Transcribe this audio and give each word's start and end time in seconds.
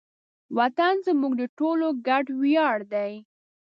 وطن 0.57 0.95
زموږ 1.07 1.33
د 1.37 1.43
ټولو 1.57 1.87
ګډ 2.07 2.25
ویاړ 2.41 2.77
دی. 2.93 3.13